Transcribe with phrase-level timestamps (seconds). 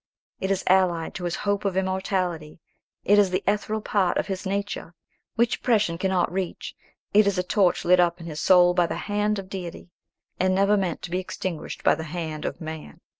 [0.39, 2.59] It is allied to his hope of immortality;
[3.05, 4.95] it is the ethereal part of his nature,
[5.35, 6.75] which oppression cannot reach;
[7.13, 9.91] it is a torch lit up in his soul by the hand of Deity,
[10.39, 12.99] and never meant to be extinguished by the hand of man."